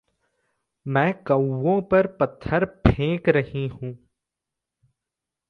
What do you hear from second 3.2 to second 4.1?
रही हूँ।